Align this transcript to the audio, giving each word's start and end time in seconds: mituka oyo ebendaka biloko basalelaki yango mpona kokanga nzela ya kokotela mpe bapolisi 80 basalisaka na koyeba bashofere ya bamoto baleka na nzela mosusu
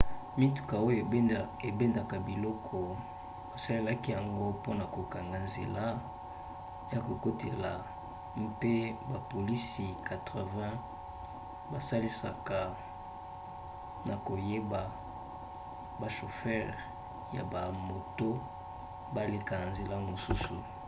mituka 0.39 0.75
oyo 0.85 0.99
ebendaka 1.71 2.15
biloko 2.29 2.77
basalelaki 3.51 4.09
yango 4.17 4.41
mpona 4.57 4.83
kokanga 4.95 5.37
nzela 5.47 5.83
ya 6.91 6.99
kokotela 7.07 7.71
mpe 8.47 8.73
bapolisi 9.11 9.85
80 10.09 10.69
basalisaka 11.71 12.59
na 14.07 14.15
koyeba 14.25 14.81
bashofere 16.01 16.71
ya 17.35 17.43
bamoto 17.51 18.29
baleka 19.15 19.53
na 19.59 19.65
nzela 19.71 19.95
mosusu 20.09 20.55